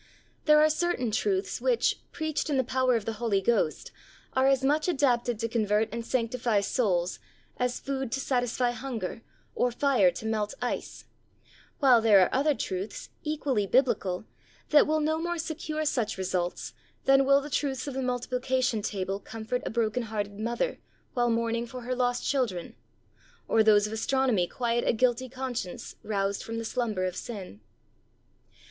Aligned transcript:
There 0.45 0.59
are 0.59 0.67
certain 0.71 1.11
truths 1.11 1.61
which, 1.61 1.99
preached 2.11 2.49
in 2.49 2.57
the 2.57 2.63
power 2.63 2.95
of 2.95 3.05
the 3.05 3.13
Holy 3.21 3.39
Ghost, 3.39 3.91
are 4.33 4.47
as 4.47 4.63
much 4.63 4.87
adapted 4.87 5.37
to 5.37 5.47
convert 5.47 5.89
and 5.93 6.03
sanctify 6.03 6.61
souls 6.61 7.19
as 7.57 7.79
food 7.79 8.11
to 8.13 8.19
satisfy 8.19 8.71
hunger, 8.71 9.21
or 9.53 9.71
fire 9.71 10.09
to 10.09 10.25
melt 10.25 10.55
ice; 10.59 11.05
while 11.77 12.01
there 12.01 12.19
are 12.19 12.33
other 12.33 12.55
truths, 12.55 13.09
equally 13.21 13.67
Biblical, 13.67 14.25
that 14.71 14.87
will 14.87 15.01
no 15.01 15.19
more 15.19 15.37
secure 15.37 15.85
such 15.85 16.17
results 16.17 16.73
than 17.05 17.23
will 17.23 17.39
the 17.39 17.47
truths 17.51 17.85
of 17.85 17.93
the 17.93 18.01
multiplication 18.01 18.81
table 18.81 19.19
comfort 19.19 19.61
a 19.67 19.69
broken 19.69 20.01
hearted 20.09 20.39
mother 20.39 20.79
while 21.13 21.29
mourning 21.29 21.67
for 21.67 21.81
her 21.81 21.93
lost 21.93 22.25
children, 22.27 22.75
or 23.47 23.61
those 23.61 23.85
of 23.85 23.93
astronomy 23.93 24.47
quiet 24.47 24.83
a 24.83 24.93
guilty 24.93 25.29
conscience 25.29 25.95
roused 26.01 26.41
from 26.41 26.57
the 26.57 26.65
slumber 26.65 27.05
of 27.05 27.15
sin. 27.15 27.35
108 27.35 27.59
THE 27.59 27.59
soul 27.59 27.61
winner's 27.61 28.51
SECRET. 28.51 28.57